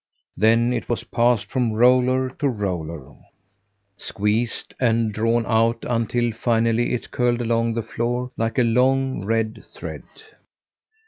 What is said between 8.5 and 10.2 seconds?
a long red thread.